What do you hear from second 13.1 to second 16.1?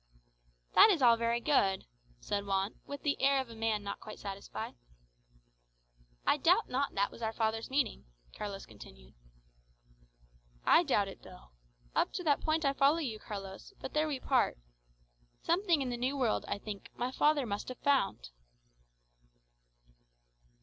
Carlos; but there we part. Something in the